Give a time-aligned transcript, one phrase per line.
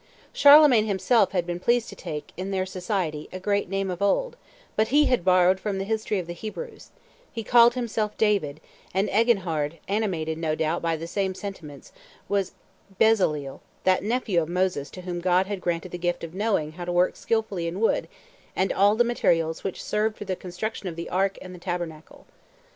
[0.33, 4.35] Charlemagne himself had been pleased to take, in their society, a great name of old,
[4.75, 6.89] but he had borrowed from the history of the Hebrews
[7.31, 8.61] he called himself David;
[8.95, 11.91] and Eginhard, animated, no doubt, by the same sentiments,
[12.27, 12.53] was
[12.99, 16.85] Bezaleel, that nephew of Moses to whom God had granted the gift of knowing how
[16.85, 18.07] to work skilfully in wood
[18.55, 22.25] and all the materials which served for the construction of the ark and the tabernacle.